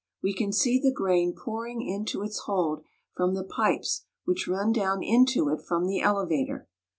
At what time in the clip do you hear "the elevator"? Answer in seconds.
5.85-6.67